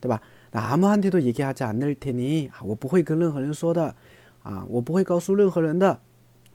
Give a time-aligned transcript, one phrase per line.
[0.00, 0.22] 对吧？
[0.52, 3.96] 那아무한테도얘기하지않을테니啊，我不会跟任何人说的
[4.44, 5.98] 啊，我不会告诉任何人的。